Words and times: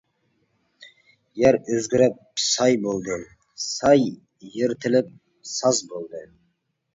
يەر 1.41 1.57
ئۆزگىرىپ 1.73 2.41
ساي 2.45 2.77
بولدى، 2.85 3.19
ساي 3.67 4.09
يىرتىلىپ 4.55 5.13
ساز 5.53 5.85
بولدى. 5.93 6.25